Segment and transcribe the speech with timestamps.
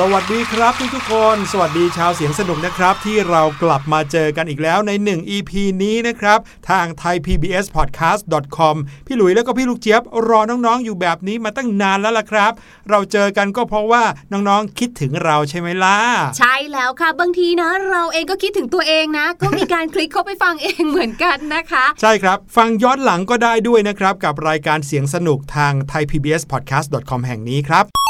[0.00, 5.52] สวัสดีครับทุกทุกๆคน สวัสดีชาวเสียงสนุกนะครับ ที่เรากลับมาเจอกันอีกแล้วใน 1 EP
[5.82, 6.38] นี้นะครับ
[6.70, 8.74] ทาง thaipbspodcast.com
[9.06, 12.52] พี่หลุยแล้วก็พี่ลูกเจี๊ยบรอน้องๆ อยู่แบบนี้มาตั้งนานแล้วล่ะครับ
[12.90, 14.02] เราเจอกันก็เพราะว่า
[14.32, 15.98] น้องๆคิดถึงเราใช่ไหมล่ะ
[16.38, 28.05] ใช่แล้วค่ะ บางทีนะ เราเองก็คิดถึงตัวเองนะ ก็มีการคลิกเข้าไปฟังเองเหมือนกันนะคะ ใช่ครับ ฟังย้อนหลังก็ได้ด้วยนะครับกับรายการเสียงสนุกทาง thaipbspodcast.com แห่งนี้ครับ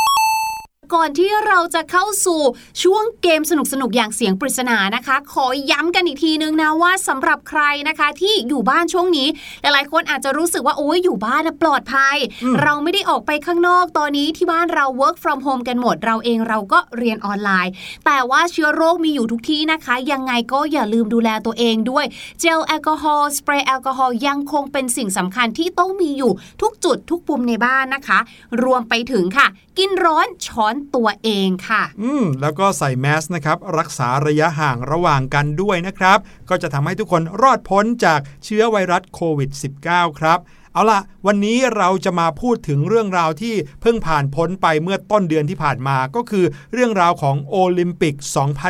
[0.94, 2.40] ก่อนที่เราจะเข้าสู่
[2.82, 9.28] ช่วงเกมสนุกๆอย่างเสียงปริศนานะคะ ขอย้ำกันอีกทีนึงนะว่าสำหรับใครนะคะที่อยู่บ้านช่วงนี้
[9.62, 12.16] หลายๆคนอาจจะรู้สึกว่าโอ้ยอยู่บ้านนะปลอดภัย
[12.62, 17.72] เราไม่ได้ออกไปข้างนอกตอนนี้ที่บ้านเรา work from home กันหมด เราเองเราก็เรียนออนไลน์
[18.06, 22.04] แต่ว่าเชื้อโรคมีอยู่ทุกที่นะคะ ยังไงก็อย่าลืมดูแลตัวเองด้วย
[22.40, 28.18] เจลแอลกอฮอล์สเปรย์แอลกอฮอล์ยังคงเป็นสิ่งสำคัญที่ต้องมีอยู่ทุกจุดทุกปุ่มในบ้านนะคะ
[28.62, 29.46] รวมไปถึงค่ะ
[29.78, 36.18] กินร้อนช้อนตัวเองค่ะ อืมแล้วก็ใส่แมสนะครับ รักษาระยะห่างระหว่างกันด้วยนะครับ
[36.48, 39.50] ก็จะทำให้ทุกคนรอดพ้นจากเชื้อไวรัสโควิด
[39.84, 40.38] -19 ครับ
[40.76, 48.14] เอาล่ะวันนี้เราจะมาพูดถึงเรื่องราวที่เพิ่งผ่านพ้นไปเมื่อต้นเดือนที่ผ่านมาก็คือเรื่องราวของโอลิมปิก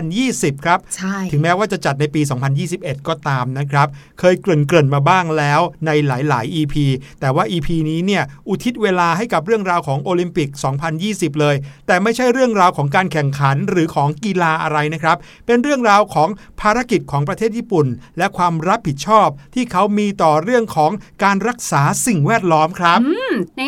[0.05, 2.20] 2020 ครับ ใช่ ถึงแม้ว่าจะจัดในปี
[2.64, 3.88] 2021 ก็ตามนะครับ
[4.19, 6.75] เคยเกริ่นๆมาบ้างแล้วในหลาย ๆ EP
[7.20, 10.49] แต่ว่า EP นี้เนี่ยอุทิศเวลาให้กับเรื่องราวของโอลิมปิก
[10.94, 11.56] 2020 เลย
[11.87, 15.17] แต่ไม่ใช่เรื่องราวของการแข่งขันหรือของกีฬาอะไรนะครับ
[15.47, 16.29] เป็นเรื่องราวของ
[16.61, 17.87] ภารกิจของประเทศญี่ปุ่น
[18.19, 20.91] และความรับผิดชอบที่เขามีต่อเรื่องของ
[21.25, 22.98] การรักษาสิ่งแวดล้อมครับ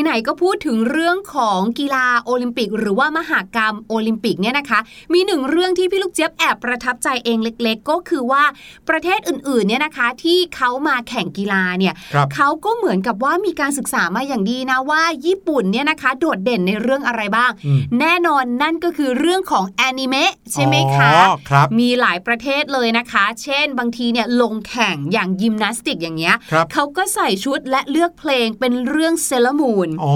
[0.03, 4.81] ไหนๆก็พูดถึงเรื่องของกีฬาโอลิมปิก หรือว่ามหกรรมโอลิมปิกเนี่ยนะคะ
[5.13, 8.45] มีหนึ่งเรื่องที่พี่ลูกเจี๊ยบแอบประทับใจเองเล็ก ๆ ก็คือว่า
[8.89, 30.15] ประเทศอื่นๆเนี่ยนะคะที่เขามาแข่งกีฬาเนี่ยครับเขาก็เหมือนกับว่ามีการศึกษามาอย่างดีนะว่าญี่ปุ่นเนี่ยนะคะโดดเด่นในเรื่องอะไรบ้างอืมแน่นอนนั่นก็คือเรื่องของแอนิเมะใช่ไหมคะอ๋อครับมีหลายประเทศเลยนะคะ เช่นบางทีเนี่ยลงแข่งอย่างยิมนาสติกอย่างเงี้ยครับเขาก็ใส่ชุดและเลือกเพลงเป็นเรื่องเซเลมูนอ๋อ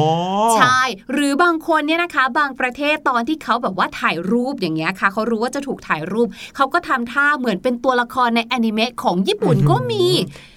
[0.57, 0.83] ใช่
[1.13, 10.05] หรือบางคนเนี่ยนะคะ บางประเทศตอนที่เขาแบบว่าถ่ายรูปอย่างเงี้ยค่ะ เขารู้ว่าจะถูกถ่ายรูป เขาก็ทำท่าเหมือนเป็นตัวละครในแอนิเมะของญี่ปุ่นก็มี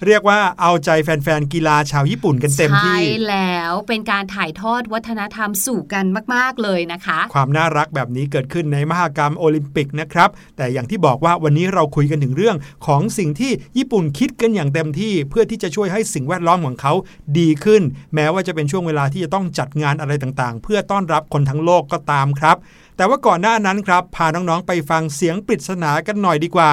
[0.06, 6.04] เรียกว่าเอาใจแฟนๆกีฬาชาวญี่ปุ่นกันเต็มที่ ใช่ แล้วเป็นการถ่ายทอดวัฒนธรรมสู่กัน
[6.34, 12.56] มาก ๆเลยนะคะ ความน่ารักแบบนี้เกิดขึ้นในมหากรรมโอลิมปิกนะครับ แต่อย่างที่บอกว่าวันนี้เราคุยกันถึงเรื่อง
[12.86, 16.92] ของสิ่งที่ญี่ปุ่นคิดกันอย่างเต็มที่ เพื่อที่จะช่วยให้สิ่งแวดล้อมของเขา
[17.40, 17.82] ดีขึ้น
[18.14, 22.56] แม้ว่าจะเป็นช่วงเวลาที่จะต้องจัดงานอะไรต่างๆ เพื่อต้อนรับคนทั้งโลกก็ตามครับ
[22.96, 26.70] แต่ว่าก่อนหน้านั้นครับ พาน้องๆไปฟังเสียงปริศนากันหน่อยดีกว่า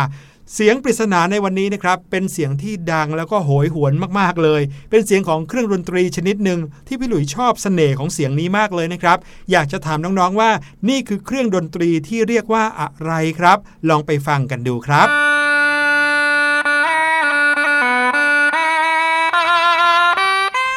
[0.54, 9.18] เสียงปริศนาในวันนี้นะครับเป็นเสียงที่ดังแล้วก็โหยหวนมากๆเลย เป็นเสียงของเครื่องดนตรีชนิดหนึ่งที่พี่หลุยชอบเสน่ห์ของเสียงนี้มากเลยนะครับ
[9.52, 10.52] อยากจะถามน้องๆว่า
[10.90, 13.58] นี่คือเครื่องดนตรีที่เรียกว่าอะไรครับ
[13.90, 15.33] ลองไปฟังกันดูครับ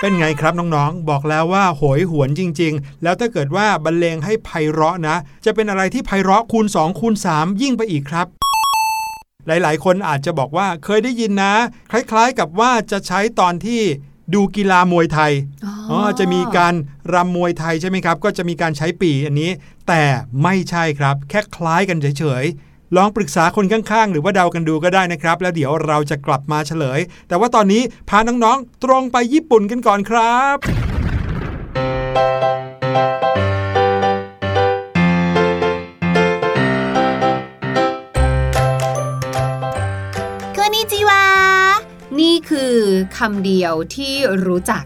[0.06, 8.26] เป็นไงครับน้องๆ บอกแล้วว่าโหยหวนจริง ๆ แล้วถ้าเกิดว่าบรรเลงให้ไพเราะนะ จะเป็นอะไรที่ไพเราะคูณ2คูณ3 ยิ่งไปอีกครับ
[9.46, 11.54] หลาย ๆ คนอาจจะบอกว่าเคยได้ยินนะ
[11.90, 13.80] คล้าย ๆ กับว่าจะใช้ตอนที่
[14.34, 15.32] ดูกีฬามวยไทย
[15.64, 16.74] อ๋ออ๋อจะมีการ
[17.14, 19.50] รำมวยไทยใช่ไหมครับ ก็จะมีการใช้ปีอันนี้
[19.88, 20.02] แต่
[20.42, 22.65] ไม่ใช่ครับ แค่คล้ายกันเฉยๆ
[22.96, 30.56] ลองปรึกษาคนข้างๆ หรือว่าเดากันดูก็ได้นะครับ แล้วเดี๋ยวเราจะกลับมาเฉลย แต่ว่าตอนนี้พาน้องๆ ตรงไปญี่ปุ่นกันก่อนครับ
[42.36, 42.74] นี่คือ
[43.18, 44.14] คำเดียวที่
[44.46, 44.84] รู้จัก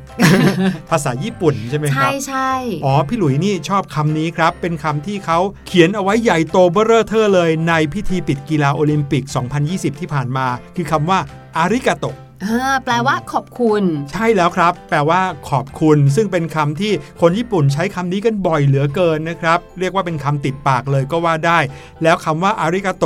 [0.90, 2.52] ภาษาญี่ปุ่นใช่ไหมคใช่รับใช่
[2.84, 9.24] อ๋อ พี่หลุยนี่ชอบคำนี้ครับ เป็นคำที่เขาเขียนเอาไว้ใหญ่โตเบ้อเร่อเทอเลยในพิธีปิดกีฬาโอลิมปิก
[9.62, 11.18] 2020 ที่ผ่านมา คือคำว่า
[11.56, 12.06] อาริกาโต
[12.44, 21.58] อ่าแปลว่าขอบคุณ ใช่แล้วครับ แปลว่าขอบคุณ ซึ่งเป็นคำที่คนญี่ปุ่นใช้คำนี้กันบ่อยเหลือเกินนะครับ เรียกว่าเป็นคำติดปากเลยก็ว่าได้
[22.02, 23.04] แล้วคำว่าอาริกาโต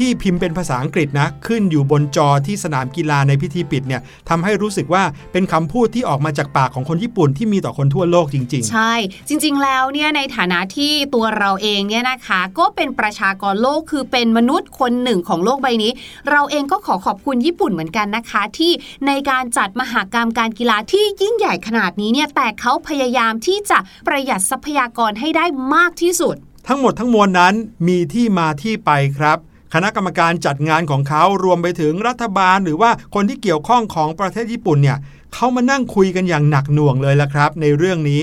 [0.00, 5.02] ที่พิมพ์เป็นภาษาอังกฤษนะ ขึ้นอยู่บนจอที่สนามกีฬาในพิธีปิดเนี่ยทำให้รู้สึกว่า
[5.32, 8.94] เป็นคำพูดที่ออกมาจากปากของคนญี่ปุ่นที่มีต่อคนทั่วโลกจริงใช่
[9.28, 15.92] จริง ๆ แล้วเนี่ยในฐานะที่ตัวเราเองเนี่ยนะคะ ก็เป็นประชากรโลกคือเป็นมนุษย์คนหนึ่งของโลกใบนี้
[16.30, 18.72] เราเองก็ขอขอบคุณญี่ปุ่นเหมือนกันนะคะ ที่
[19.06, 27.54] ในการจัดมหากรรมการกีฬาที่ยิ่งใหญ่ขนาดนี้เนี่ยแต่เขาพยายามที่จะประหยัดทรัพยากรให้ได้มากที่สุดๆทั้งหมดทั้งมวลนั้น
[27.88, 29.38] มีที่มาที่ไปครับ
[29.74, 34.98] คณะกรรมการจัดงานของเขารวมไปถึงรัฐบาล หรือว่าคนที่เกี่ยวข้องของประเทศญี่ปุ่นเนี่ย
[35.34, 38.20] เขามานั่งคุยกันอย่างหนักหน่วงเลยละครับ ในเรื่องนี้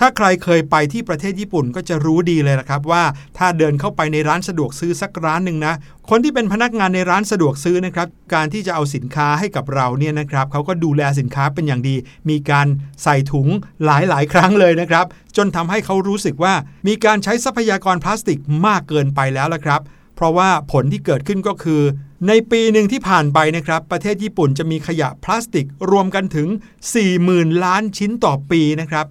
[0.00, 3.04] ถ้าใครเคยไปที่ประเทศญี่ปุ่นก็จะรู้ดีเลยนะครับว่า
[3.38, 5.74] ถ้าเดินเข้าไปในร้านสะดวกซื้อสักร้านหนึ่งนะ
[6.10, 11.94] คนที่เป็นพนักงานในร้านสะดวกซื้อนะครับ การที่จะเอาสินค้าให้กับเราเนี่ยนะครับเขาก็ดูแลสินค้าเป็นอย่างดี
[12.30, 12.66] มีการ
[13.02, 13.48] ใส่ถุง
[13.84, 16.54] หลายหลายครั้งเลยนะครับ จนทำให้เขารู้สึกว่า
[16.86, 19.80] มีการใช้ทรัพยากรพลาสติกมากเกินไปแล้วละครับ
[20.16, 21.82] เพราะว่าผลที่เกิดขึ้นก็คือ
[22.26, 26.48] ในปีหนึ่งที่ผ่านไปนะครับ ประเทศญี่ปุ่นจะมีขยะพลาสติกรวมกันถึง
[27.04, 29.06] 40,000 ล้านชิ้นต่อปีนะครับ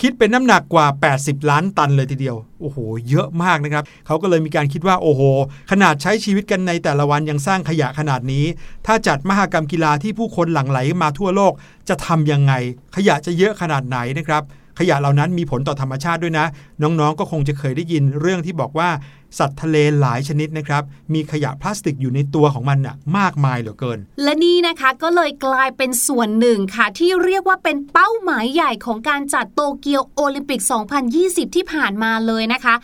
[0.00, 0.86] คิดเป็นน้ำหนักกว่า
[1.18, 2.78] 80 ล้านตันเลยทีเดียว โอ้โห
[3.10, 5.22] เยอะมากนะครับ เขาก็เลยมีการคิดว่า โอ้โห
[5.70, 8.44] ขนาดใช้ชีวิตกันในแต่ละวันยังสร้างขยะขนาดนี้
[8.86, 11.52] ถ้าจัดมหกรรมกีฬาที่ผู้คนหลั่งไหลมาทั่วโลก
[11.88, 12.52] จะทำยังไง
[12.96, 14.42] ขยะจะเยอะขนาดไหนนะครับ
[14.78, 16.46] ขยะเหล่านั้นมีผลต่อธรรมชาติด้วยนะ
[16.82, 18.88] น้องๆ ก็คงจะเคยได้ยินเรื่องที่บอกว่า
[19.38, 20.82] สัตว์ทะเลหลายชนิดนะครับ
[21.14, 30.60] มีขยะพลาสติกอยู่ในตัวของมันน่ะมากมายเหลือเกิน และนี่นะคะก็เลยกลายเป็นส่วนหนึ่งค่ะ ที่เรียกว่าเป็นเป้าหมายใหญ่ของการจัดโตเกียวโอลิมปิก
[31.08, 32.74] 2020 ที่ผ่านมาเลยนะคะ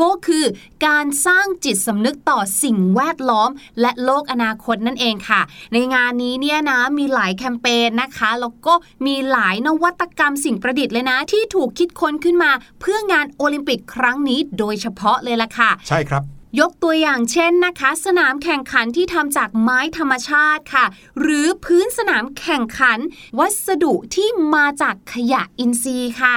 [0.00, 0.44] ก็คือ
[0.86, 3.50] การสร้างจิตสำนึกต่อสิ่งแวดล้อม
[3.80, 5.40] และโลกอนาคตนั่นเองค่ะ
[5.72, 8.74] ในงานนี้เนี่ยนะมีหลายแคมเปญนะคะ แล้วก็
[9.06, 12.50] มีหลายนวัตกรรมสิ่งประดิษฐ์เลยนะ ที่ถูกคิดค้นขึ้นมา
[12.80, 16.22] เพื่องานโอลิมปิกครั้งนี้โดยเฉพาะเลยล่ะค่ะ ใช่ครับ
[16.60, 20.84] ยกตัวอย่างเช่นนะคะ สนามแข่งขันที่ทำจากไม้ธรรมชาติค่ะ
[21.20, 22.98] หรือพื้นสนามแข่งขัน
[23.38, 26.36] วัสดุที่มาจากขยะอินทรีย์ค่ะ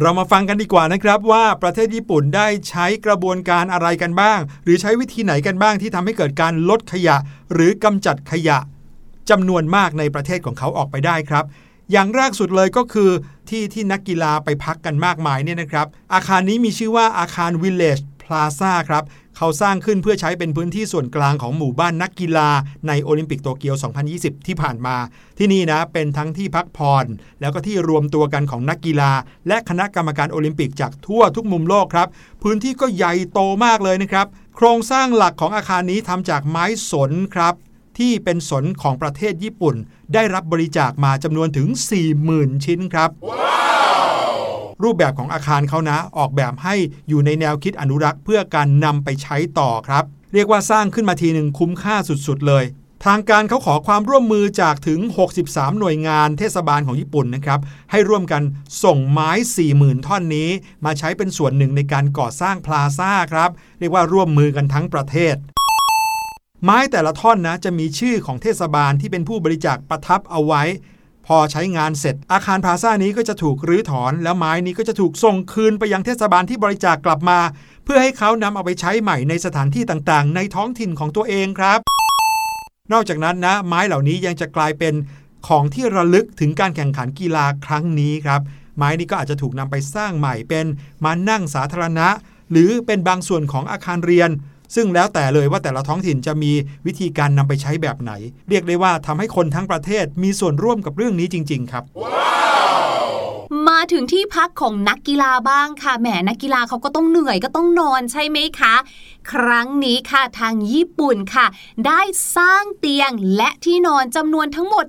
[0.00, 7.16] เรามาฟังกันดีกว่านะครับว่าประเทศญี่ปุ่นได้ใช้กระบวนการอะไรกันบ้าง หรือใช้วิธีไหนกันบ้างที่ทำให้เกิดการลดขยะ
[7.52, 8.58] หรือกำจัดขยะ
[9.30, 11.44] จำนวนมากในประเทศของเขาออกไปได้ครับ
[11.92, 13.10] อย่างแรกสุดเลยก็คือ
[13.48, 19.04] ที่ที่นักกีฬาไปพักกันมากมายเนี่ยนะครับ อาคารนี้มีชื่อว่าอาคาร Village Plaza ครับ
[19.36, 22.48] เขาสร้างขึ้นเพื่อใช้เป็นพื้นที่ส่วนกลางของหมู่บ้านนักกีฬา
[22.88, 23.76] ในโอลิมปิกโตเกียว
[24.10, 24.96] 2020 ที่ผ่านมา
[25.38, 27.06] ที่นี่นะเป็นทั้งที่พักผ่อน
[27.40, 29.12] แล้วก็ที่รวมตัวกันของนักกีฬา
[29.48, 32.08] และคณะกรรมการโอลิมปิกจากทั่วทุกมุมโลกครับ
[32.42, 34.26] พื้นที่ก็ใหญ่โตมากเลยนะครับ
[34.56, 37.54] โครงสร้างหลักของอาคารนี้ทำจากไม้สนครับ
[37.98, 39.76] ที่เป็นสนของประเทศญี่ปุ่น
[40.14, 41.68] ได้รับบริจาคมาจำนวนถึง
[42.16, 43.10] 40,000 ชิ้นครับ
[44.82, 46.74] รูปแบบของอาคารเขานะ ออกแบบให้
[47.08, 52.64] อยู่ในแนวคิดอนุรักษ์ เพื่อการนำไปใช้ต่อครับ เรียกว่าสร้างขึ้นมาทีหนึ่งคุ้มค่าสุดๆเลย
[53.06, 55.00] ทางการเขาขอความร่วมมือจากถึง
[55.38, 58.42] 63 หน่วยงานเทศบาลของญี่ปุ่นนะครับ ให้ร่วมกัน
[58.84, 59.30] ส่งไม้
[59.68, 60.48] 40,000 ท่อนนี้
[60.84, 65.36] มาใช้เป็นส่วนหนึ่งในการก่อสร้างพลาซ่าครับ เรียกว่าร่วมมือกันทั้งประเทศ
[66.64, 70.62] ไม้แต่ละท่อนนะจะมีชื่อของเทศบาลที่เป็นผู้บริจาคประทับเอาไว้
[71.26, 77.38] พอใช้งานเสร็จ อาคารพาซ่านี้ก็จะถูกรื้อถอน แล้วไม้นี้ก็จะถูกส่งคืนไปยังเทศบาลที่บริจาคกลับมา
[77.84, 81.78] เพื่อให้เขานำเอาไปใช้ใหม่ในสถานที่ต่างๆ ในท้องถิ่นของตัวเองครับ
[82.92, 84.94] นอกจากนั้นนะ ไม้เหล่านี้ยังจะกลายเป็น
[85.48, 88.40] ของที่ระลึกถึงการแข่งขันกีฬาครั้งนี้ครับ
[88.76, 90.66] ไม้นี้ก็อาจจะถูกนำไปสร้างใหม่เป็น
[91.04, 92.08] มานั่งสาธารณะ
[92.50, 94.30] หรือเป็นบางส่วนของอาคารเรียน
[94.74, 96.52] ซึ่งแล้วแต่เลยว่าแต่ละท้องถิ่นจะมี
[96.86, 98.12] วิธีการนำไปใช้แบบไหน
[98.48, 101.84] เรียกได้ว่าทำให้คนทั้งประเทศมีส่วนร่วมกับเรื่องนี้จริง ๆ ครับ
[103.68, 108.74] มาถึงที่พักของนักกีฬาบ้างค่ะแหมนักกีฬาเขาก็ต้องเหนื่อยก็ต้องนอนใช่ไหมคะ
[109.32, 111.46] ครั้งนี้ค่ะทางญี่ปุ่นค่ะ
[111.86, 112.00] ได้
[112.36, 114.86] สร้างเตียงและที่นอนจำนวนทั้งหมด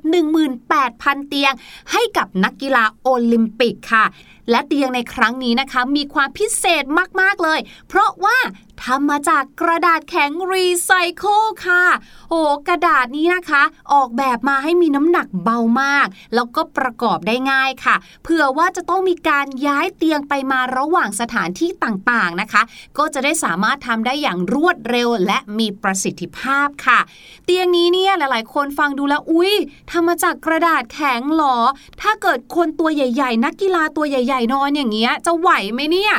[0.63, 1.53] 18,000 เตียง
[1.91, 4.05] ให้กับนักกีฬาโอลิมปิกค่ะ
[4.49, 6.83] และเตียงในครั้งนี้นะคะ มีความพิเศษ
[7.21, 8.37] มาก ๆ เลย เพราะว่า
[8.83, 11.83] ทำมาจากกระดาษแข็งรีไซเคิลค่ะ
[12.29, 22.61] โอ้กระดาษนี้นะคะ ออกแบบมาให้มีน้ำหนักเบามาก แล้วก็ประกอบได้ง่ายค่ะ เผื่อว่าจะต้องมีการย้ายเตียงไปมาระหว่างสถานที่ต่างๆนะคะ
[22.97, 26.99] ก็จะได้สามารถทำได้อย่างรวดเร็วและมีประสิทธิภาพค่ะ
[27.45, 29.53] เตียงนี้เนี่ยหลาย ๆ คนฟังดูแล้วอุ๊ย
[29.91, 31.57] ทำมาจากกระดาษแข็งหรอ
[32.01, 36.13] ถ้าเกิดคนตัวใหญ่ ๆ นักกีฬาตัวใหญ่ ๆ นอนอย่างเงี้ยจะไหวไหมเนี่ย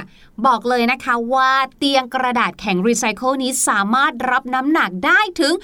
[0.46, 5.54] บอกเลยนะคะว่าเตียงกระดาษแข็งรีไซเคิลนี้สามารถรับน้ำหนักได้ถึง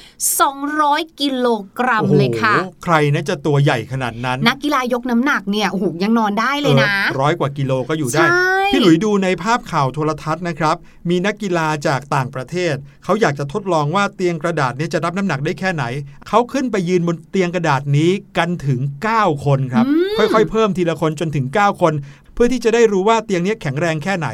[0.54, 1.46] 200 กิโล
[1.78, 2.54] กรัมโอ้โหเลยค่ะ
[2.84, 10.76] ใครนะจะตัวใหญ่ขนาดนั้น นักกีฬายกน้ำหนักเนี่ยโอ้โหยังนอนได้เลยนะออร้อยกว่ากิโลก็อยู่ได้ใช่พี่หลุยดูในภาพข่าวโทรทัศน์นะครับ
[11.10, 15.84] มีนักกีฬาจากต่างประเทศ เขาอยากจะทดลองว่าเตียงกระดาษนี้จะรับน้ำหนักได้แค่ไหน
[16.28, 18.80] เขาขึ้นไปยืนบนเตียงกระดาษนี้กันถึง
[19.12, 19.84] 9 คนครับ
[20.18, 21.94] ค่อยๆ เพิ่มทีละคนจนถึง 9 คน
[22.34, 24.28] เพื่อที่จะได้รู้ว่าเตียงนี้แข็งแรงแค่ไหน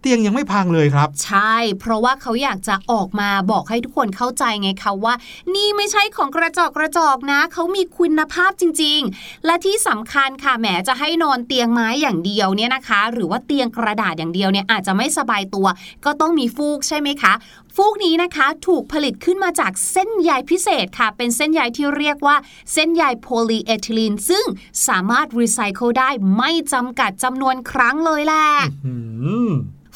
[0.00, 5.14] เตียงยังไม่พังเลยครับ ใช่ เพราะว่าเขาอยากจะออกมาบอกให้ทุกคนเข้าใจไงคะว่า
[5.54, 15.66] นี่ไม่ใช่ของกระจอกกระจอกนะ เขามีคุณภาพจริง ๆ และที่สำคัญค่ะแหมจะให้นอนเตียงไม้อย่างเดียวเนี่ยนะคะ หรือว่าเตียงกระดาษอย่างเดียวเนี่ยอาจจะไม่สบายตัว
[16.04, 17.32] ก็ต้องมีฟูกใช่ไหมคะ
[17.80, 22.36] ฟูกนี้นะคะ ถูกผลิตขึ้นมาจากเส้นใยพิเศษค่ะ เป็นเส้นใยที่เรียกว่า
[22.72, 24.44] เส้นใยโพลีเอทิลีน ซึ่ง
[24.88, 28.46] สามารถรีไซเคิลได้ไม่จำกัดจำนวนครั้งเลยแหละ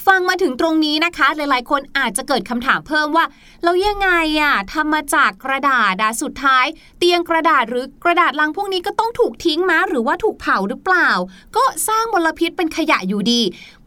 [0.06, 3.24] ฟังมาถึงตรงนี้นะคะ หลายๆ คนอาจจะเกิดคำถามเพิ่มว่า
[3.62, 6.66] แล้วยังไงอะทำมาจากกระดาษอะสุดท้าย
[6.98, 11.08] เตียงกระดาษหรือกระดาษลังพวกนี้ก็ต้องถูกทิ้งมาหรือว่าถูกเผาหรือเปล่า
[11.56, 13.40] ก็สร้างมลพิษเป็นขยะอยู่ดี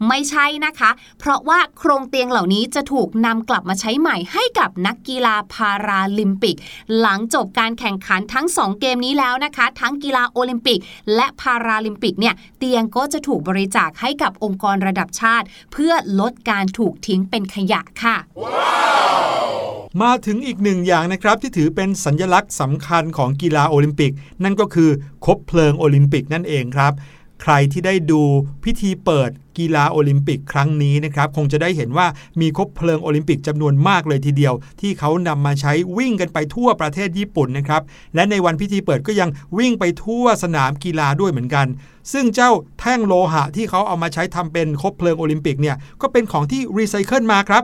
[0.08, 6.56] ไม่ใช่นะคะ เพราะว่าโครงเตียงเหล่านี้จะถูกนำกลับมาใช้ใหม่ให้กับนักกีฬาพาราลิมปิก
[7.00, 10.78] หลังจบการแข่งขันทั้ง 2 เกมนี้แล้วนะคะ ทั้งกีฬาโอลิมปิก
[11.14, 18.16] และพาราลิมปิกเนี่ยเตียงก็จะถูกบริจาคให้กับองค์กรระดับชาติ เพื่อลดการถูกทิ้งเป็นขยะค่ะ
[20.02, 24.12] มาถึงอีกหนึ่งอย่างนะครับที่ถือเป็นสัญลักษณ์สำคัญของกีฬาโอลิมปิก
[24.44, 24.90] นั่นก็คือ
[25.26, 26.92] คบเพลิงโอลิมปิกนั่นเองครับ
[27.42, 28.22] ใครที่ได้ดู
[28.64, 32.06] พิธีเปิดกีฬาโอลิมปิกครั้งนี้นะครับคงจะได้เห็นว่า
[32.40, 37.82] มีคบเพลิงโอลิมปิกจำนวนมากเลยทีเดียว ที่เขานำมาใช้วิ่งกันไปทั่วประเทศญี่ปุ่นนะครับ
[38.14, 41.66] และในวันพิธีเปิดก็ยังวิ่งไปทั่วสนามกีฬาด้วยเหมือนกัน
[42.12, 42.50] ซึ่งเจ้า
[42.80, 47.62] แท่งโลหะที่เขาเอามาใช้ทำเป็นคบเพลิงโอลิมปิกเนี่ยก็เป็นของที่รีไซเคิลมาครับ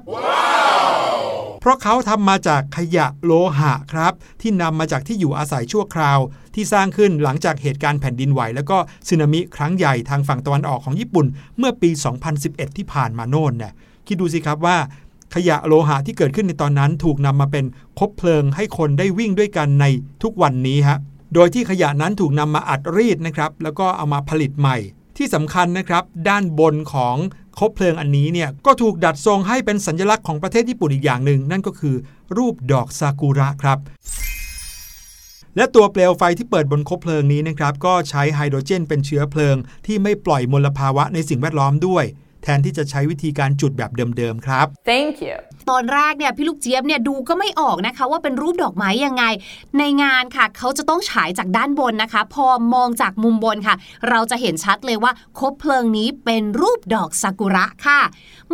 [1.62, 6.18] เพราะเขาทำมาจากขยะโลหะครับ ที่นำมาจากที่อยู่อาศัยชั่วคราว
[6.54, 8.78] ที่สร้างขึ้นหลังจากเหตุการณ์แผ่นดินไหว แล้วก็
[9.08, 11.26] สึนามิครั้งใหญ่ทางฝั่งตะวันออกของญี่ปุ่น
[11.58, 11.90] เมื่อปี
[12.34, 13.72] 2011 ที่ผ่านมาโน่นเนี่ย
[14.06, 14.76] คิดดูสิครับว่า
[15.34, 17.64] ขยะโลหะที่เกิดขึ้นในตอนนั้นถูกนำมาเป็น
[17.98, 19.84] คบเพลิงให้คนได้วิ่งด้วยกันใน
[20.22, 20.98] ทุกวันนี้ฮะ
[21.34, 24.78] โดยที่ขยะนั้นถูกนำมาอัดรีดนะครับ แล้วก็เอามาผลิตใหม่
[25.16, 27.16] ที่สำคัญนะครับ ด้านบนของ
[27.58, 31.96] คบเพลิงอันนี้เนี่ยก็ถูกดัดทรงให้เป็นสัญลักษณ์ของประเทศญี่ปุ่นอีกอย่างหนึ่ง นั่นก็คือ
[32.36, 33.78] รูปดอกซากุระครับ
[35.56, 39.56] และตัวเปลวไฟที่เปิดบนคบเพลิงนี้นะครับก็ใช้ไฮโดรเจนเป็นเชื้อเพลิง
[39.86, 42.04] ที่ไม่ปล่อยมลภาวะในสิ่งแวดล้อมด้วย
[42.42, 45.36] แทนที่จะใช้วิธีการจุดแบบเดิมๆครับ Thank you.
[45.70, 49.24] ตอนแรกเนี่ยพี่ลูกเจี๊ยบเนี่ยดูก็ไม่ออกนะคะ ว่าเป็นรูปดอกไม้ยังไง
[49.78, 53.76] ในงานค่ะ เขาจะต้องฉายจากด้านบนนะคะ พอมองจากมุมบนค่ะ
[54.08, 58.00] เราจะเห็นชัดเลยว่าคบเพลิงนี้เป็นรูปดอกซากุระค่ะ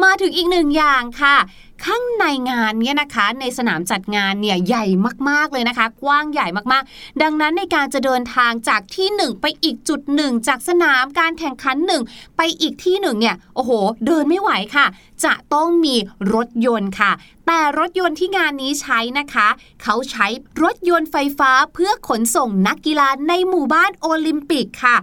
[0.03, 1.37] มาถึงอีกหนึ่งอย่างค่ะ
[1.85, 4.87] ข้างในงานเนี่ยนะคะ ในสนามจัดงานเนี่ยใหญ่
[5.29, 12.03] มากๆเลยนะคะ กว้างใหญ่มากๆ ดังนั้นในการจะเดินทางจากที่หนึ่งไปอีกจุดหนึ่งจากสนามการแข่งขันหนึ่ง
[12.37, 13.71] ไปอีกที่หนึ่งเนี่ยโอ้โห
[14.07, 14.87] เดินไม่ไหวค่ะ
[15.25, 15.97] จะต้องมี
[16.35, 17.13] รถยนต์ค่ะ
[17.47, 19.49] แต่รถยนต์ที่งานนี้ใช้นะคะ
[19.83, 20.27] เขาใช้
[20.63, 24.97] รถยนต์ไฟฟ้าเพื่อขนส่งนักกีฬาในหมู่บ้านโอลิมปิกค่ะ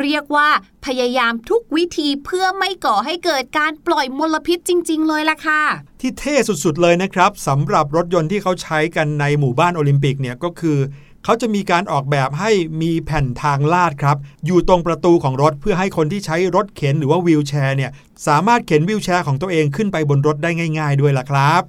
[0.00, 0.48] เรียกว่า
[0.86, 5.62] พยายามทุกวิธีเพื่อไม่ก่อให้เกิดการปล่อยมลพิษจริง ๆ เลยล่ะค่ะ
[6.00, 10.78] ที่เท่สุดๆเลยนะครับสำหรับรถยนต์ที่เขาใช้กันในหมู่บ้านโอลิมปิกเนี่ยก็คือ
[11.24, 12.50] เขาจะมีการออกแบบให้
[12.82, 17.90] มีแผ่นทางลาดครับ อยู่ตรงประตูของรถเพื่อให้คนที่ใช้รถเข็นหรือว่าวีลแชร์เนี่ย
[18.26, 21.62] สามารถเข็นวีลแชร์ของตัวเองขึ้นไปบนรถได้ง่าย ๆ ด้วยล่ะครับ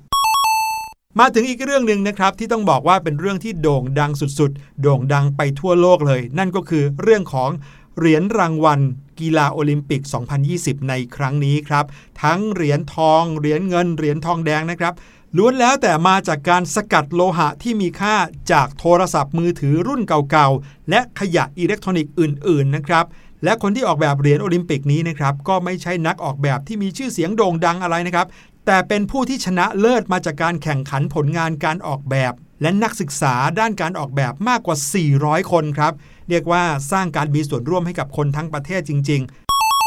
[1.19, 7.49] มาถึงอีกเรื่องหนึ่งนะครับที่ต้องบอกว่าเป็นเรื่องที่โด่งดังสุดๆ โด่งดังไปทั่วโลกเลย นั่นก็คือเรื่องของ
[7.97, 8.79] เหรียญรางวัล
[9.19, 10.01] กีฬาโอลิมปิก
[10.45, 11.85] 2020 ในครั้งนี้ครับ
[12.23, 14.93] ทั้งเหรียญทอง เหรียญเงิน เหรียญทองแดงนะครับ
[15.37, 18.15] ล้วนแล้วแต่มาจากการสกัดโลหะที่มีค่า
[18.51, 23.05] จากโทรศัพท์มือถือรุ่นเก่าๆ และขยะอิเล็กทรอนิกส์อื่น ๆ นะครับ
[23.43, 28.27] และคนที่ออกแบบเหรียญโอลิมปิกนี้นะครับก็ไม่ใช่นักออกแบบที่มีชื่อเสียงโด่งดังอะไรนะครับ
[28.65, 34.77] แต่เป็นผู้ที่ชนะเลิศมาจากการแข่งขันผลงานการออกแบบ และนักศึกษาด้านการออกแบบมากกว่า
[35.13, 35.93] 400 คนครับ
[36.29, 39.21] เรียกว่าสร้างการมีส่วนร่วมให้กับคนทั้งประเทศจริง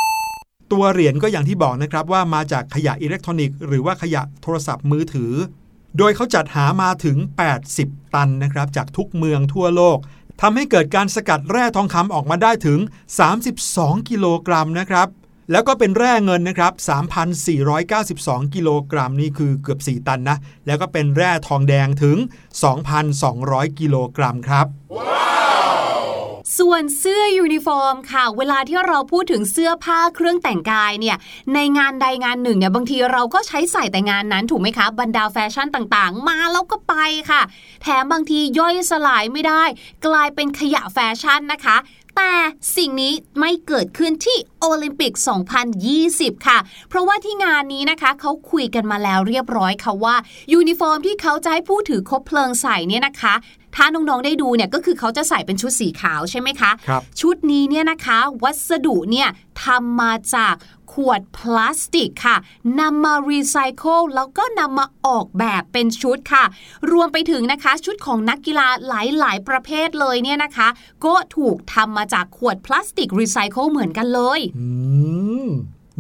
[0.03, 5.33] ๆ ตัวเหรียญก็อย่างที่บอกนะครับว่ามาจากขยะอิเล็กทรอนิกส์หรือว่าขยะโทรศัพท์มือถือ
[5.99, 7.17] โดยเขาจัดหามาถึง
[7.67, 9.99] 80 ตันนะครับจากทุกเมืองทั่วโลก
[10.41, 12.79] ทำให้เกิดการสกัดแร่ทองคำออกมาได้ถึง
[13.45, 15.09] 32 กิโลกรัมนะครับ
[15.51, 16.73] แล้วก็เป็นแร่เงินนะครับ
[17.65, 22.17] 3,492 กิโลกรัมนี่คือเกือบ 4 ตันนะ แล้วก็เป็นแร่ทองแดงถึง
[22.99, 24.67] 2,200 กิโลกรัมครับ
[26.59, 31.17] ส่วนเสื้อยูนิฟอร์มค่ะ เวลาที่เราพูดถึงเสื้อผ้าเครื่องแต่งกายเนี่ย
[31.55, 36.95] ในงานใดงานหนึ่งเนี่ยบางทีเราก็ใช้ใส่แต่งานนั้นถูกไหมคะบรรดาแฟชั่นต่างๆ มาแล้วก็ไป
[37.31, 37.43] ค่ะ
[37.83, 39.63] แถมบางทีย่อยสลายไม่ได้
[40.07, 41.77] กลายเป็นขยะแฟชั่นนะคะ
[42.17, 42.35] แต่
[42.77, 45.13] สิ่งนี้ไม่เกิดขึ้นที่โอลิมปิก
[45.81, 50.17] 2020 ค่ะ เพราะว่าที่งานนี้นะคะเขาคุยกันมาแล้วเรียบร้อยค่ะว่า
[50.53, 53.35] ยูนิฟอร์มที่เขาจะให้ผู้ถือคบเพลิงใส่เนี่ยนะคะ
[53.77, 59.29] ถ้าน้องๆได้ดูเนี่ยก็คือเขาจะใส่เป็นชุดสีขาวใช่ไหมคะครับชุดนี้เนี่ยนะคะวัสดุเนี่ย
[59.65, 60.55] ทำมาจาก
[60.93, 62.37] ขวดพลาสติกค่ะ
[62.81, 66.45] นำมารีไซเคิลแล้วก็นำมาออกแบบเป็นชุดค่ะ
[66.93, 68.93] รวมไปถึงนะคะชุดของนักกีฬาห
[69.25, 70.69] ลายๆ ประเภทเลยเนี่ยนะคะ
[71.05, 74.67] ก็ถูกทำมาจากขวดพลาสติกรีไซเคิลเหมือนกันเลยอืม
[75.47, 75.49] ม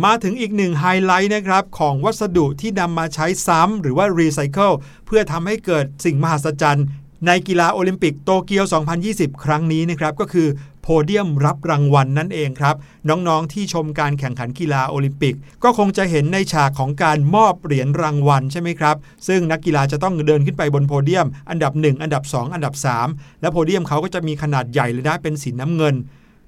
[0.04, 4.72] มาถึงอีกหนึ่งไฮไลท์นะครับ ของวัสดุที่นำมาใช้ซ้ำหรือว่ารีไซเคิล
[5.06, 6.86] เพื่อทำให้เกิดสิ่งมหัศจรรย์
[7.26, 8.64] ในกีฬาโอลิมปิกโตเกียว
[9.04, 10.48] 2020 ครั้งนี้นะครับก็คือ
[10.82, 12.76] โพเดียมรับรางวัลนั่นเองครับ
[13.08, 18.96] น้องๆที่ชมการแข่งขันกีฬาโอลิมปิก ก็คงจะเห็นในฉากของการมอบเหรียญรางวัลใช่ไหมครับ
[19.28, 22.74] ซึ่งนักกีฬาจะต้องเดินขึ้นไปบนโพเดียม อันดับ 1 อันดับ 2 อันดับ
[23.06, 25.94] 3 และโพเดียมเขาก็จะมีขนาดใหญ่เลยนะเป็นสีน้ำเงิน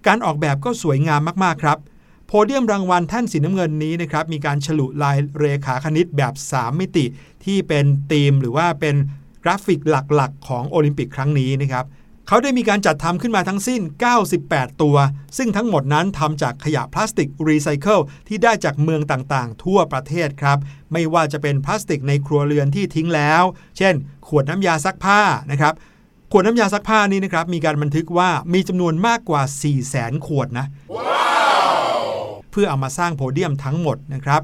[0.07, 1.79] การออกแบบก็สวยงามมากๆครับ
[2.27, 7.05] โพเดียมรางวัลแท่นสีน้ำเงินนี้นะครับมีการฉลุลายเรขาคณิตแบบ 3 มิติ
[7.45, 8.97] ที่เป็นธีมหรือว่าเป็น
[9.49, 11.87] กราฟิกหลักๆ ของโอลิมปิกครั้งนี้นะครับ
[12.29, 13.81] เขาได้มีการจัดทำขึ้นมาทั้งสิ้น
[14.31, 14.97] 98 ตัว
[15.37, 20.59] ซึ่งทั้งหมดนั้นทำจากขยะพลาสติกรีไซเคิลที่ได้จากเมืองต่างๆ ทั่วประเทศครับ
[20.93, 23.43] ไม่ว่าจะเป็นพลาสติกในครัวเรือนที่ทิ้งแล้ว
[23.79, 23.95] เช่น
[24.29, 25.75] ขวดน้ำยาซักผ้านะครับ
[26.33, 32.09] ขวดน้ำยาซักผ้านี้นะครับมีการบันทึกว่ามีจำนวนมากกว่า 4 0 0แสนขวดนะ wow!
[32.51, 34.43] เพื่อเอามาสร้างโพเดียมทั้งหมดนะครับ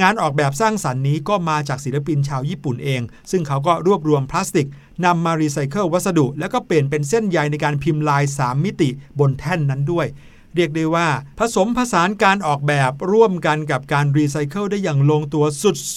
[0.00, 4.68] งานออกแบบสร้างสรรค์นี้ก็มาจากศิลปินชาวญี่ปุ่นเอง ซึ่งเขาก็รวบรวมพลาสติก
[5.04, 10.06] นำมารีไซเคิลวัสดุ แล้วก็เปลี่ยนเป็นเส้นใยในการพิมพ์ลาย 3 มิติบนแท่นนั้นด้วย
[10.54, 15.44] เรียกได้ว่า ผสมผสานการออกแบบร่วมกันกับการรีไซเคิลได้อย่างลงตัว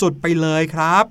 [0.01, 1.05] สุดๆไปเลยครับ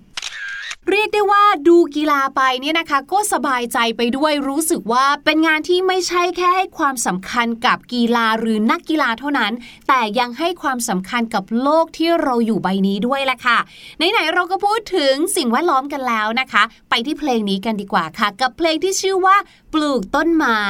[0.91, 9.53] เรียกได้ว่าดูกีฬาไปเนี่ยนะคะ ก็สบายใจไปด้วยรู้สึกว่าเป็นงานที่ไม่ใช่แค่ให้ความสำคัญกับกีฬาหรือนักกีฬาเท่านั้น
[9.89, 13.59] แต่ยังให้ความสำคัญกับโลกที่เราอยู่ใบนี้ด้วยแหละค่ะ
[13.97, 19.37] ไหนๆเราก็พูดถึงสิ่งแวดล้อมกันแล้วนะคะ ไปที่เพลงนี้กันดีกว่าค่ะ กับเพลงที่ชื่อว่า
[19.73, 20.63] ปลูกต้นไม้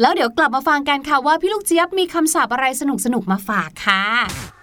[0.00, 2.82] แล้วเดี๋ยวกลับมาฟังกันค่ะว่าพี่ลูกเจี๊ยบมีคำศัพท์อะไรส
[3.14, 4.57] นุกๆมาฝากค่ะ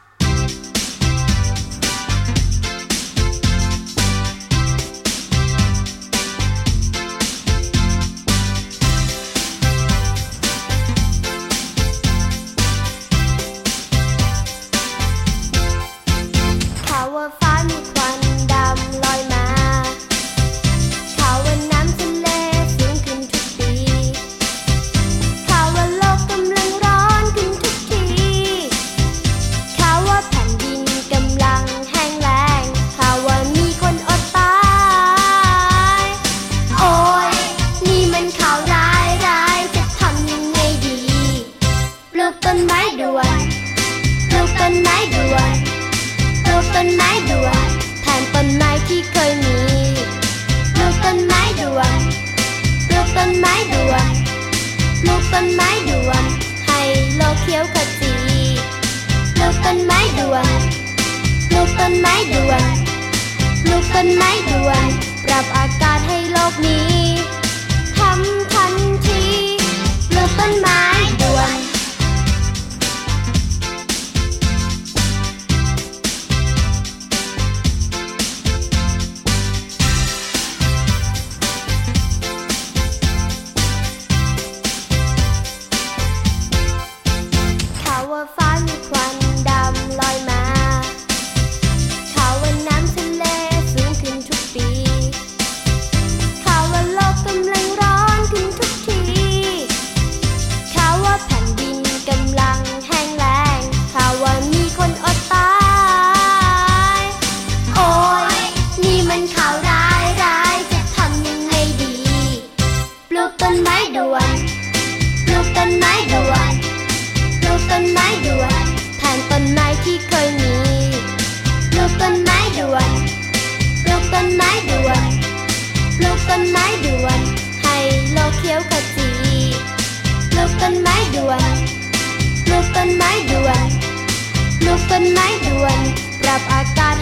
[134.59, 135.79] ปลูกเป็นไม้ดวน
[136.21, 136.95] ปรับอากาศ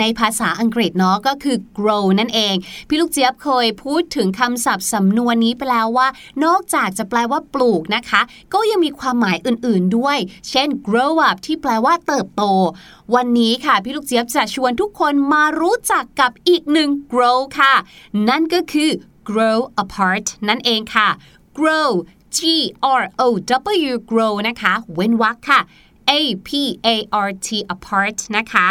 [0.00, 2.54] ในภาษาอังกฤษเนาะก็คือ grow นั่นเอง
[2.88, 6.08] พี่ลูกเจี๊ยบเคยพูดถึงคำศัพท์สำนวนนี้ไปแล้วว่า
[6.44, 8.20] นอกจากจะแปลว่าปลูกนะคะ
[8.54, 12.44] ก็ยังมีความหมายอื่นๆด้วย เช่น grow up ที่แปลว่าเติบโต
[13.14, 17.74] วันนี้ค่ะ พี่ลูกเจี๊ยบจะชวนทุกคนมารู้จักกับอีกหนึ่ง grow ค่ะ
[18.28, 18.90] นั่นก็คือ
[19.29, 21.09] grow apart นั่นเองค่ะ
[21.57, 21.91] grow
[22.37, 22.39] G
[23.01, 23.27] R O
[23.89, 25.59] W grow นะคะ เว้นวรรคค่ะ
[26.09, 26.11] A
[26.47, 26.49] P
[26.93, 26.97] A
[27.27, 28.67] R T apart นะคะ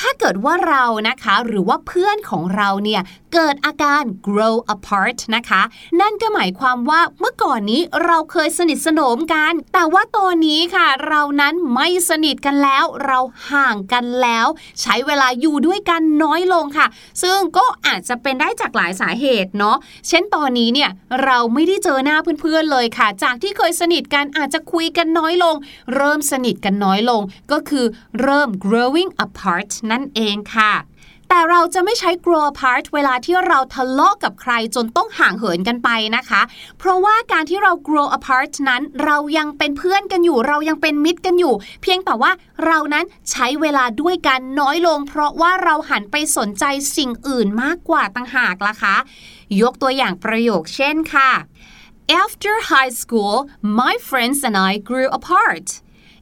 [0.02, 3.02] ้าเกิดว่าเรานะคะหรือว่าเพื่อนของเราเนี่ย
[3.34, 5.62] เกิดอาการ grow apart นะคะ
[6.00, 13.18] นั่นก็หมายความว่าเมื่อก่อนนี้เราเคยสนิทสนมกัน แต่ว่าตอนนี้ค่ะ เรานั้นไม่สนิทกันแล้ว เรา
[13.50, 14.46] ห่างกันแล้ว
[14.80, 16.86] ใช้เวลาอยู่ด้วยกันน้อยลงค่ะ
[17.22, 19.76] ซึ่งก็อาจจะเป็นได้จากหลายสาเหตุเนาะ
[20.08, 20.90] เช่นตอนนี้เนี่ย
[21.24, 25.54] เราไม่ได้เจอหน้าเพื่อนๆเลยค่ะ จากที่เคยสนิทกันอาจจะคุยกันน้อยลง
[25.94, 27.84] เริ่มสนิทกันน้อยลง ก็คือ
[28.20, 30.72] เริ่ม growing apart นั่นเองค่ะ
[31.30, 36.42] แต่เราจะไม่ใช้ grow apart เวลาที่เราทะเลาะกับใครจนต้องห่างเหินกันไปนะคะ
[36.78, 42.32] เพราะว่าการที่เรา grow apart นั้นเรายังเป็นเพื่อนกันอยู่ เรายังเป็นมิตรกันอยู่ เพียงแต่ว่า
[42.66, 46.64] เรานั้นใช้เวลาด้วยกันน้อยลง เพราะว่าเราหันไปสนใจ
[46.96, 48.96] สิ่งอื่นมากกว่าต่างหากล่ะคะ
[49.60, 51.30] ยกตัวอย่างประโยคเช่นค่ะ
[52.22, 53.36] After high school
[53.80, 55.66] my friends and I grew apart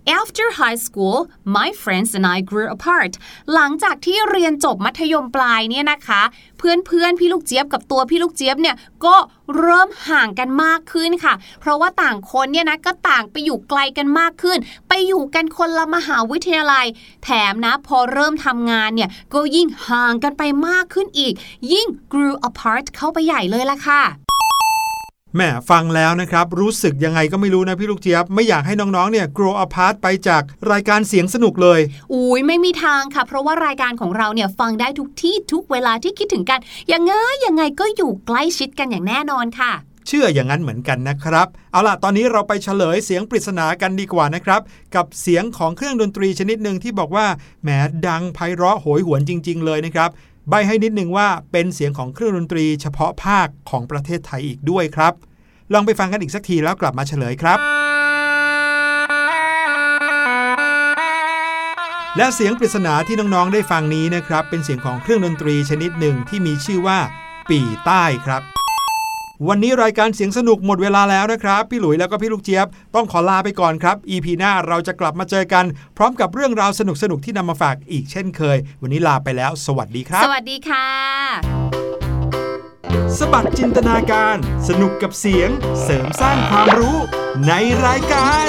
[0.07, 3.13] After high school my friends and I grew apart
[3.55, 6.23] หลังจากที่เรียนจบมัธยมปลายเนี่ยนะคะ
[6.59, 9.17] เพื่อนๆพี่ลูกเจี๊ยบกับตัวพี่ลูกเจี๊ยบเนี่ยก็
[9.59, 16.87] เริ่มห่างกันมากขึ้นค่ะ เพราะว่าต่างคนเนี่ยนะก็ต่างไปอยู่ไกลกันมากขึ้น ไปอยู่กันคนละมหาวิทยาลัย
[17.25, 21.35] แถมนะพอเริ่มทำงานเนี่ยก็ยิ่งห่างกันไปมากขึ้นอีก
[21.73, 24.03] ยิ่ง grew apart เข้าไปใหญ่เลยละค่ะ
[25.37, 30.43] แหม่ฟังแล้วนะครับ รู้สึกยังไงก็ไม่รู้นะพี่ลูกเจี๊ยบ ไม่อยากให้น้องๆเนี่ย grow apart ไปจาก
[30.73, 31.81] รายการเสียงสนุกเลย
[32.13, 36.61] อุ้ยไม่มีทางค่ะ เพราะว่ารายการของเราเนี่ยฟังได้ทุกที่ทุกเวลาที่คิดถึงกัน
[36.93, 37.13] ยังไง
[37.47, 39.73] ยังไงก็อยู่ใกล้ชิดกันอย่างแน่นอนค่ะ
[40.09, 44.61] เชื่ออย่างนั้นเหมือนกันนะครับ เอาล่ะตอนนี้เราไปเฉลยเสียงปริศนากันดีกว่านะครับ
[44.95, 47.27] กับเสียงของเครื่องดนตรีชนิดหนึ่งที่บอกว่า
[47.63, 47.69] แหม
[48.07, 50.11] ดังไพเราะโหยหวนจริง ๆ เลยนะครับ
[50.49, 55.15] ใบให้นิดนึงว่าเป็นเสียงของเครื่องดนตรีเฉพาะภาคของประเทศไทยอีกด้วยครับ
[55.73, 57.59] ลองไปฟังกันอีกสักทีแล้วกลับมาเฉลยครับ
[62.17, 66.99] และเสียงปริศนาที่น้องๆได้ฟังนี้นะครับ เป็นเสียงของเครื่องดนตรีชนิดหนึ่งที่มีชื่อว่า
[67.51, 68.54] ปีใต้ครับ
[69.49, 75.65] วันนี้รายการเสียงสนุกหมดเวลาแล้วนะครับ พี่หลุยแล้วก็พี่ลูกเจี๊ยบ ต้องขอลาไปก่อนครับ EP หน้าเราจะกลับมาเจอกัน
[75.97, 80.89] พร้อมกับเรื่องราวสนุกๆที่นำมาฝากอีกเช่นเคย วันนี้ลาไปแล้ว สวัสดีครับ สวัสดีค่ะ
[83.19, 84.37] สบัดจินตนาการ
[84.69, 85.51] สนุกกับเสียง
[85.83, 86.97] เสริมสร้างความรู้
[87.47, 87.53] ใน
[87.87, 88.49] รายการ